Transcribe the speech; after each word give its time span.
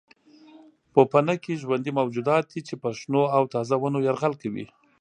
پوپنکي 0.93 1.53
ژوندي 1.61 1.91
موجودات 1.99 2.43
دي 2.51 2.61
چې 2.67 2.73
پر 2.81 2.93
شنو 2.99 3.21
او 3.35 3.43
تازه 3.53 3.75
ونو 3.79 3.99
یرغل 4.07 4.33
کوي. 4.41 4.65